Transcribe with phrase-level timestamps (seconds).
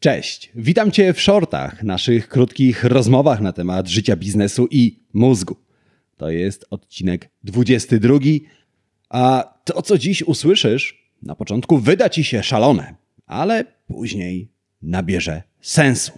[0.00, 5.56] Cześć, witam Cię w shortach, naszych krótkich rozmowach na temat życia biznesu i mózgu.
[6.16, 8.18] To jest odcinek 22,
[9.08, 12.94] a to, co dziś usłyszysz, na początku wyda Ci się szalone,
[13.26, 14.48] ale później
[14.82, 16.12] nabierze sensu.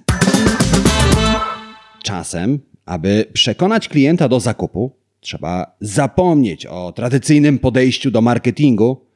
[2.03, 9.07] Czasem, aby przekonać klienta do zakupu, trzeba zapomnieć o tradycyjnym podejściu do marketingu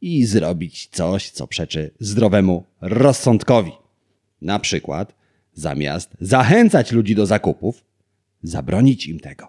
[0.00, 3.81] i zrobić coś, co przeczy zdrowemu rozsądkowi.
[4.42, 5.14] Na przykład,
[5.54, 7.84] zamiast zachęcać ludzi do zakupów,
[8.42, 9.48] zabronić im tego.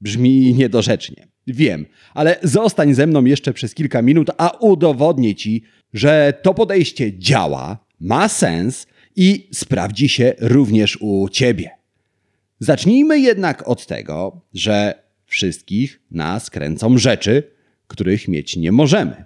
[0.00, 1.26] Brzmi niedorzecznie.
[1.46, 5.62] Wiem, ale zostań ze mną jeszcze przez kilka minut, a udowodnię ci,
[5.94, 11.70] że to podejście działa, ma sens i sprawdzi się również u ciebie.
[12.60, 17.42] Zacznijmy jednak od tego, że wszystkich nas kręcą rzeczy,
[17.86, 19.24] których mieć nie możemy.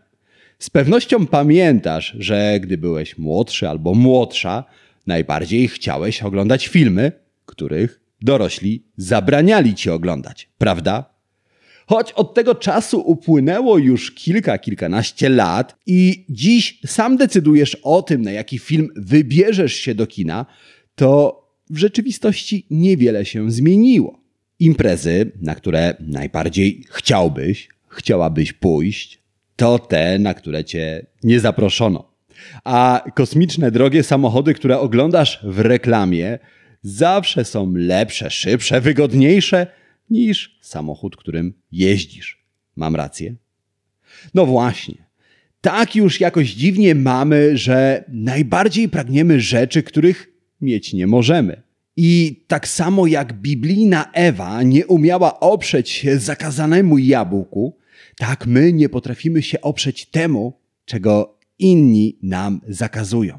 [0.60, 4.64] Z pewnością pamiętasz, że gdy byłeś młodszy albo młodsza,
[5.06, 7.12] najbardziej chciałeś oglądać filmy,
[7.46, 11.14] których dorośli zabraniali ci oglądać, prawda?
[11.86, 18.22] Choć od tego czasu upłynęło już kilka, kilkanaście lat i dziś sam decydujesz o tym,
[18.22, 20.46] na jaki film wybierzesz się do kina,
[20.94, 21.40] to
[21.70, 24.20] w rzeczywistości niewiele się zmieniło.
[24.58, 29.19] Imprezy, na które najbardziej chciałbyś, chciałabyś pójść,
[29.60, 32.10] to te, na które cię nie zaproszono.
[32.64, 36.38] A kosmiczne drogie samochody, które oglądasz w reklamie,
[36.82, 39.66] zawsze są lepsze, szybsze, wygodniejsze
[40.10, 42.44] niż samochód, którym jeździsz.
[42.76, 43.34] Mam rację?
[44.34, 44.94] No właśnie.
[45.60, 50.28] Tak już jakoś dziwnie mamy, że najbardziej pragniemy rzeczy, których
[50.60, 51.62] mieć nie możemy.
[51.96, 57.79] I tak samo jak biblijna Ewa nie umiała oprzeć się zakazanemu jabłku,
[58.20, 63.38] tak my nie potrafimy się oprzeć temu, czego inni nam zakazują.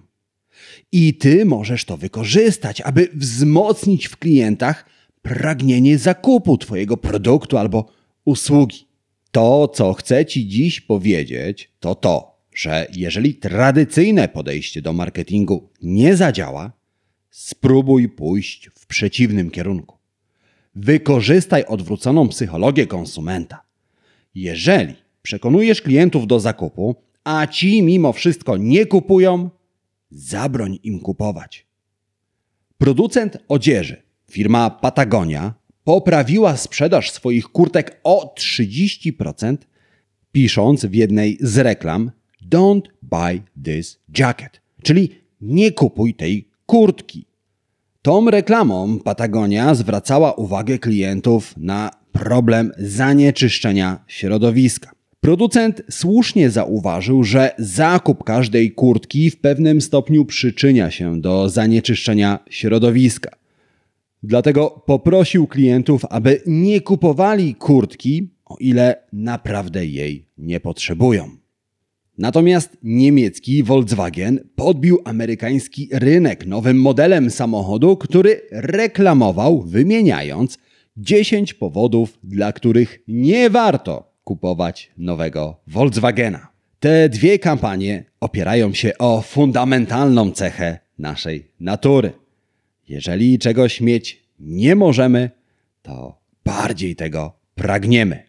[0.92, 4.86] I ty możesz to wykorzystać, aby wzmocnić w klientach
[5.22, 7.92] pragnienie zakupu Twojego produktu albo
[8.26, 8.88] usługi.
[9.32, 16.16] To, co chcę Ci dziś powiedzieć, to to, że jeżeli tradycyjne podejście do marketingu nie
[16.16, 16.72] zadziała,
[17.30, 19.98] spróbuj pójść w przeciwnym kierunku.
[20.76, 23.71] Wykorzystaj odwróconą psychologię konsumenta.
[24.36, 29.50] Jeżeli przekonujesz klientów do zakupu, a ci mimo wszystko nie kupują,
[30.12, 31.66] zabroń im kupować.
[32.78, 35.54] Producent odzieży, firma Patagonia,
[35.84, 39.58] poprawiła sprzedaż swoich kurtek o 30%,
[40.32, 42.12] pisząc w jednej z reklam
[42.52, 45.10] Don't buy this jacket, czyli
[45.42, 47.26] nie kupuj tej kurtki.
[48.02, 54.92] Tą reklamą Patagonia zwracała uwagę klientów na problem zanieczyszczenia środowiska.
[55.22, 63.32] Producent słusznie zauważył, że zakup każdej kurtki w pewnym stopniu przyczynia się do zanieczyszczenia środowiska.
[64.24, 71.30] Dlatego poprosił klientów, aby nie kupowali kurtki, o ile naprawdę jej nie potrzebują.
[72.18, 80.58] Natomiast niemiecki Volkswagen podbił amerykański rynek nowym modelem samochodu, który reklamował, wymieniając
[80.98, 86.48] 10 powodów, dla których nie warto kupować nowego Volkswagena.
[86.80, 92.12] Te dwie kampanie opierają się o fundamentalną cechę naszej natury.
[92.88, 95.30] Jeżeli czegoś mieć nie możemy,
[95.82, 98.24] to bardziej tego pragniemy.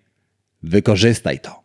[0.62, 1.61] Wykorzystaj to.